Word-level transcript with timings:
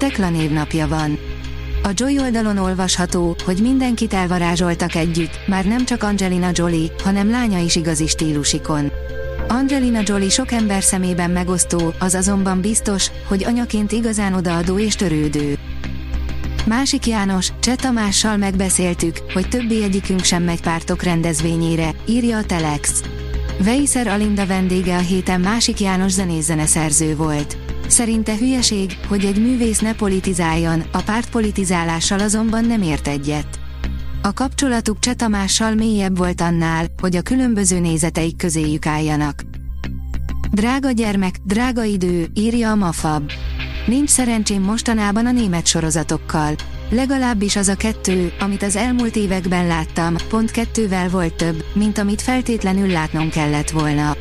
Tekla 0.00 0.30
névnapja 0.30 0.88
van. 0.88 1.18
A 1.82 1.90
Joy 1.94 2.18
oldalon 2.18 2.58
olvasható, 2.58 3.36
hogy 3.44 3.58
mindenkit 3.62 4.14
elvarázsoltak 4.14 4.94
együtt, 4.94 5.38
már 5.46 5.64
nem 5.64 5.84
csak 5.84 6.02
Angelina 6.02 6.50
Jolie, 6.52 6.88
hanem 7.02 7.30
lánya 7.30 7.58
is 7.58 7.76
igazi 7.76 8.06
stílusikon. 8.06 8.92
Angelina 9.48 10.00
Jolie 10.04 10.28
sok 10.28 10.52
ember 10.52 10.82
szemében 10.82 11.30
megosztó, 11.30 11.92
az 11.98 12.14
azonban 12.14 12.60
biztos, 12.60 13.10
hogy 13.28 13.44
anyaként 13.44 13.92
igazán 13.92 14.34
odaadó 14.34 14.78
és 14.78 14.94
törődő. 14.94 15.58
Másik 16.66 17.06
János, 17.06 17.48
Cseh 17.60 17.76
Tamással 17.76 18.36
megbeszéltük, 18.36 19.16
hogy 19.32 19.48
többé 19.48 19.82
egyikünk 19.82 20.24
sem 20.24 20.42
megy 20.42 20.60
pártok 20.60 21.02
rendezvényére, 21.02 21.90
írja 22.06 22.38
a 22.38 22.44
Telex. 22.44 23.02
Veiszer 23.64 24.06
Alinda 24.06 24.46
vendége 24.46 24.96
a 24.96 25.00
héten 25.00 25.40
Másik 25.40 25.80
János 25.80 26.12
zenész-zeneszerző 26.12 27.16
volt. 27.16 27.56
Szerinte 27.90 28.36
hülyeség, 28.36 28.98
hogy 29.08 29.24
egy 29.24 29.40
művész 29.40 29.78
ne 29.78 29.94
politizáljon, 29.94 30.82
a 30.92 31.02
pártpolitizálással 31.02 32.20
azonban 32.20 32.64
nem 32.64 32.82
ért 32.82 33.08
egyet. 33.08 33.58
A 34.22 34.32
kapcsolatuk 34.32 34.98
Cseh 34.98 35.14
Tamással 35.14 35.74
mélyebb 35.74 36.16
volt 36.16 36.40
annál, 36.40 36.86
hogy 37.00 37.16
a 37.16 37.22
különböző 37.22 37.78
nézeteik 37.78 38.36
közéjük 38.36 38.86
álljanak. 38.86 39.42
Drága 40.50 40.90
gyermek, 40.90 41.34
drága 41.44 41.82
idő, 41.82 42.26
írja 42.34 42.70
a 42.70 42.74
Mafab. 42.74 43.30
Nincs 43.86 44.08
szerencsém 44.08 44.62
mostanában 44.62 45.26
a 45.26 45.32
német 45.32 45.66
sorozatokkal. 45.66 46.54
Legalábbis 46.90 47.56
az 47.56 47.68
a 47.68 47.76
kettő, 47.76 48.32
amit 48.40 48.62
az 48.62 48.76
elmúlt 48.76 49.16
években 49.16 49.66
láttam, 49.66 50.14
pont 50.28 50.50
kettővel 50.50 51.08
volt 51.08 51.34
több, 51.34 51.64
mint 51.74 51.98
amit 51.98 52.22
feltétlenül 52.22 52.88
látnom 52.88 53.30
kellett 53.30 53.70
volna. 53.70 54.16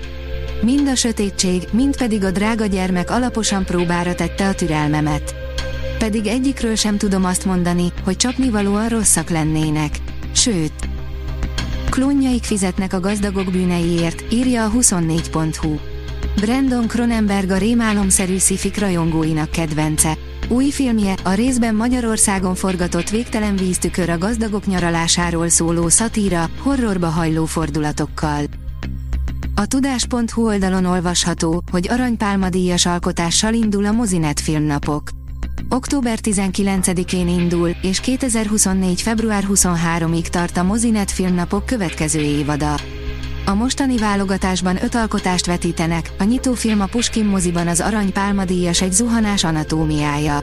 Mind 0.62 0.88
a 0.88 0.96
sötétség, 0.96 1.64
mind 1.72 1.98
pedig 1.98 2.24
a 2.24 2.32
drága 2.32 2.66
gyermek 2.66 3.12
alaposan 3.12 3.66
próbára 3.66 4.16
tette 4.16 4.48
a 4.48 4.54
türelmemet. 4.54 5.36
Pedig 5.98 6.28
egyikről 6.28 6.76
sem 6.76 6.98
tudom 6.98 7.26
azt 7.26 7.46
mondani, 7.46 7.92
hogy 8.04 8.18
csapnivalóan 8.18 8.88
rosszak 8.88 9.30
lennének. 9.30 9.98
Sőt, 10.32 10.90
klónjaik 11.90 12.44
fizetnek 12.44 12.94
a 12.94 13.00
gazdagok 13.00 13.52
bűneiért, 13.52 14.34
írja 14.34 14.66
a 14.66 14.72
24.hu. 14.72 15.78
Brandon 16.36 16.88
Cronenberg 16.88 17.50
a 17.50 17.58
rémálomszerű 17.58 18.38
szifik 18.38 18.80
rajongóinak 18.80 19.50
kedvence. 19.50 20.18
Új 20.48 20.70
filmje, 20.70 21.16
a 21.23 21.34
részben 21.34 21.76
Magyarországon 21.76 22.56
forgatott 22.56 23.10
végtelen 23.10 23.56
víztükör 23.56 24.10
a 24.10 24.18
gazdagok 24.18 24.66
nyaralásáról 24.66 25.50
szóló 25.50 25.90
szatíra, 25.90 26.50
horrorba 26.60 27.08
hajló 27.08 27.46
fordulatokkal. 27.46 28.44
A 29.60 29.66
tudás.hu 29.66 30.46
oldalon 30.46 30.86
olvasható, 30.86 31.64
hogy 31.72 31.88
aranypálma 31.90 32.50
díjas 32.50 32.86
alkotással 32.86 33.54
indul 33.54 33.86
a 33.86 33.92
Mozinet 33.92 34.40
filmnapok. 34.40 35.10
Október 35.70 36.20
19-én 36.22 37.28
indul, 37.28 37.70
és 37.82 38.00
2024. 38.00 39.02
február 39.02 39.44
23-ig 39.48 40.28
tart 40.28 40.58
a 40.58 40.64
Mozinet 40.64 41.12
filmnapok 41.12 41.66
következő 41.66 42.20
évada. 42.20 42.80
A 43.45 43.54
mostani 43.54 43.98
válogatásban 43.98 44.83
öt 44.83 44.95
alkotást 44.95 45.45
vetítenek, 45.45 46.12
a 46.20 46.23
nyitófilm 46.23 46.82
a 46.82 46.86
Puskin 46.86 47.26
moziban 47.26 47.67
az 47.67 47.80
Arany 47.80 48.12
Pálma 48.12 48.45
díjas 48.45 48.82
egy 48.82 48.94
zuhanás 48.94 49.44
anatómiája. 49.44 50.39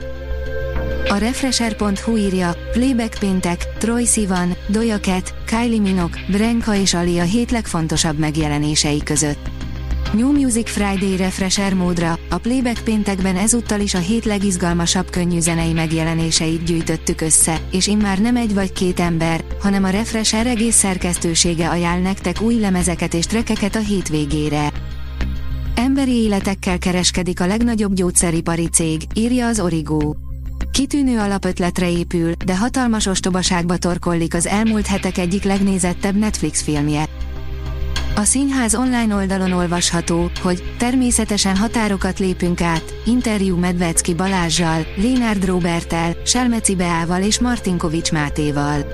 A 1.09 1.15
Refresher.hu 1.15 2.17
írja, 2.17 2.55
Playback 2.71 3.19
péntek, 3.19 3.77
Troy 3.77 4.05
Sivan, 4.05 4.55
Doja 4.67 4.99
Cat, 4.99 5.33
Kylie 5.45 5.79
Minogue, 5.79 6.21
Brenka 6.31 6.75
és 6.75 6.93
Ali 6.93 7.19
a 7.19 7.23
hét 7.23 7.51
legfontosabb 7.51 8.17
megjelenései 8.17 9.03
között. 9.03 9.49
New 10.13 10.31
Music 10.31 10.69
Friday 10.69 11.15
Refresher 11.17 11.73
módra, 11.73 12.19
a 12.29 12.37
Playback 12.37 12.83
péntekben 12.83 13.35
ezúttal 13.35 13.79
is 13.79 13.93
a 13.93 13.99
hét 13.99 14.25
legizgalmasabb 14.25 15.09
könnyű 15.09 15.39
zenei 15.39 15.73
megjelenéseit 15.73 16.63
gyűjtöttük 16.63 17.21
össze, 17.21 17.61
és 17.71 17.87
immár 17.87 18.19
nem 18.19 18.35
egy 18.35 18.53
vagy 18.53 18.71
két 18.71 18.99
ember, 18.99 19.43
hanem 19.61 19.83
a 19.83 19.89
Refresher 19.89 20.47
egész 20.47 20.75
szerkesztősége 20.75 21.69
ajánl 21.69 22.01
nektek 22.01 22.41
új 22.41 22.59
lemezeket 22.59 23.13
és 23.13 23.25
trekeket 23.25 23.75
a 23.75 23.79
hétvégére. 23.79 24.71
Emberi 25.75 26.13
életekkel 26.13 26.77
kereskedik 26.77 27.41
a 27.41 27.47
legnagyobb 27.47 27.93
gyógyszeripari 27.93 28.67
cég, 28.67 29.01
írja 29.13 29.47
az 29.47 29.59
Origo. 29.59 30.26
Kitűnő 30.77 31.19
alapötletre 31.19 31.91
épül, 31.91 32.31
de 32.45 32.57
hatalmas 32.57 33.05
ostobaságba 33.05 33.77
torkollik 33.77 34.33
az 34.33 34.45
elmúlt 34.45 34.87
hetek 34.87 35.17
egyik 35.17 35.43
legnézettebb 35.43 36.15
Netflix 36.15 36.61
filmje. 36.63 37.05
A 38.17 38.23
színház 38.23 38.75
online 38.75 39.15
oldalon 39.15 39.51
olvasható, 39.51 40.31
hogy 40.41 40.75
természetesen 40.77 41.57
határokat 41.57 42.19
lépünk 42.19 42.61
át, 42.61 42.93
interjú 43.05 43.57
Medvecki 43.57 44.13
Balázsjal, 44.13 44.85
Lénárd 44.95 45.45
Robertel, 45.45 46.15
Selmeci 46.25 46.75
Beával 46.75 47.21
és 47.21 47.39
Martinkovics 47.39 48.11
Mátéval. 48.11 48.85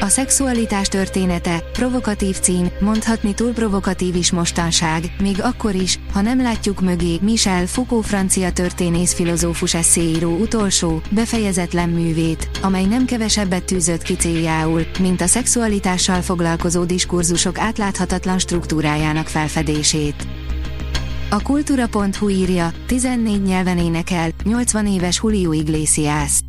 A 0.00 0.08
szexualitás 0.08 0.88
története, 0.88 1.62
provokatív 1.72 2.38
cím, 2.38 2.68
mondhatni 2.80 3.34
túl 3.34 3.52
provokatív 3.52 4.14
is 4.14 4.30
mostanság, 4.30 5.04
még 5.20 5.42
akkor 5.42 5.74
is, 5.74 5.98
ha 6.12 6.20
nem 6.20 6.42
látjuk 6.42 6.80
mögé 6.80 7.18
Michel 7.22 7.66
Foucault 7.66 8.06
francia 8.06 8.52
történész 8.52 9.14
filozófus 9.14 9.74
eszéíró 9.74 10.36
utolsó, 10.36 11.00
befejezetlen 11.10 11.88
művét, 11.88 12.50
amely 12.62 12.84
nem 12.84 13.04
kevesebbet 13.04 13.64
tűzött 13.64 14.02
ki 14.02 14.14
céljául, 14.14 14.86
mint 14.98 15.20
a 15.20 15.26
szexualitással 15.26 16.20
foglalkozó 16.20 16.84
diskurzusok 16.84 17.58
átláthatatlan 17.58 18.38
struktúrájának 18.66 19.26
felfedését. 19.26 20.26
A 21.30 21.42
kultúra.hu 21.42 22.28
írja, 22.28 22.72
14 22.86 23.42
nyelven 23.42 23.78
énekel, 23.78 24.30
80 24.44 24.86
éves 24.86 25.20
Julio 25.22 25.52
Iglesias. 25.52 26.40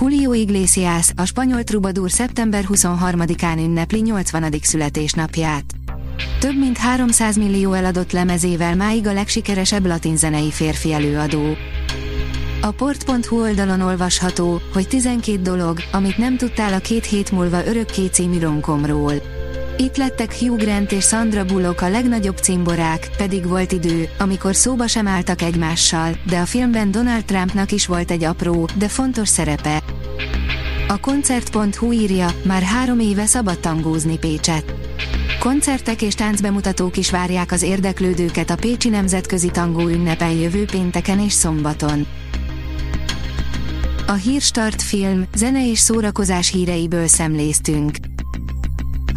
Julio 0.00 0.32
Iglesias, 0.32 1.10
a 1.16 1.24
spanyol 1.24 1.62
trubadur 1.62 2.10
szeptember 2.10 2.64
23-án 2.68 3.58
ünnepli 3.58 4.00
80. 4.00 4.54
születésnapját. 4.62 5.64
Több 6.38 6.58
mint 6.58 6.78
300 6.78 7.36
millió 7.36 7.72
eladott 7.72 8.12
lemezével 8.12 8.76
máig 8.76 9.06
a 9.06 9.12
legsikeresebb 9.12 9.86
latinzenei 9.86 10.50
férfi 10.50 10.92
előadó. 10.92 11.56
A 12.60 12.70
port.hu 12.70 13.40
oldalon 13.40 13.80
olvasható, 13.80 14.60
hogy 14.72 14.88
12 14.88 15.42
dolog, 15.42 15.78
amit 15.92 16.18
nem 16.18 16.36
tudtál 16.36 16.72
a 16.72 16.78
két 16.78 17.04
hét 17.04 17.30
múlva 17.30 17.66
örökké 17.66 18.06
című 18.06 18.38
romkomról. 18.38 19.39
Itt 19.80 19.96
lettek 19.96 20.34
Hugh 20.34 20.62
Grant 20.62 20.92
és 20.92 21.04
Sandra 21.04 21.44
Bullock 21.44 21.80
a 21.80 21.88
legnagyobb 21.88 22.36
cimborák, 22.36 23.10
pedig 23.16 23.46
volt 23.46 23.72
idő, 23.72 24.08
amikor 24.18 24.54
szóba 24.54 24.86
sem 24.86 25.06
álltak 25.06 25.42
egymással, 25.42 26.16
de 26.26 26.38
a 26.38 26.46
filmben 26.46 26.90
Donald 26.90 27.24
Trumpnak 27.24 27.72
is 27.72 27.86
volt 27.86 28.10
egy 28.10 28.24
apró, 28.24 28.68
de 28.74 28.88
fontos 28.88 29.28
szerepe. 29.28 29.82
A 30.88 31.00
koncert.hu 31.00 31.92
írja, 31.92 32.28
már 32.42 32.62
három 32.62 32.98
éve 32.98 33.26
szabad 33.26 33.60
tangózni 33.60 34.18
Pécset. 34.18 34.74
Koncertek 35.38 36.02
és 36.02 36.14
táncbemutatók 36.14 36.96
is 36.96 37.10
várják 37.10 37.52
az 37.52 37.62
érdeklődőket 37.62 38.50
a 38.50 38.56
Pécsi 38.56 38.88
Nemzetközi 38.88 39.50
Tangó 39.50 39.88
ünnepen 39.88 40.30
jövő 40.30 40.64
pénteken 40.64 41.20
és 41.20 41.32
szombaton. 41.32 42.06
A 44.06 44.12
Hírstart 44.12 44.82
film, 44.82 45.24
zene 45.34 45.70
és 45.70 45.78
szórakozás 45.78 46.50
híreiből 46.50 47.06
szemléztünk. 47.06 47.96